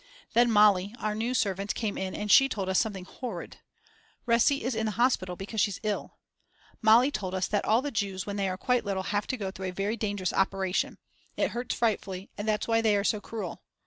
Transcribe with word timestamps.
Then 0.33 0.49
Mali, 0.49 0.95
our 0.97 1.13
new 1.13 1.35
servant, 1.35 1.75
came 1.75 1.95
in, 1.95 2.15
and 2.15 2.31
she 2.31 2.49
told 2.49 2.69
us 2.69 2.79
something 2.79 3.05
horrid. 3.05 3.57
Resi 4.27 4.61
is 4.61 4.73
in 4.73 4.87
a 4.87 4.97
hospital 4.97 5.35
because 5.35 5.61
she's 5.61 5.79
ill. 5.83 6.17
Mali 6.81 7.11
told 7.11 7.35
us 7.35 7.45
that 7.49 7.65
all 7.65 7.83
the 7.83 7.91
Jews 7.91 8.25
when 8.25 8.35
they 8.35 8.49
are 8.49 8.57
quite 8.57 8.83
little 8.83 9.03
have 9.03 9.27
to 9.27 9.37
go 9.37 9.51
through 9.51 9.67
a 9.67 9.71
very 9.71 9.95
dangerous 9.95 10.33
operation; 10.33 10.97
it 11.37 11.51
hurts 11.51 11.75
frightfully 11.75 12.31
and 12.35 12.47
that's 12.47 12.67
why 12.67 12.81
they 12.81 12.97
are 12.97 13.03
so 13.03 13.21
cruel. 13.21 13.61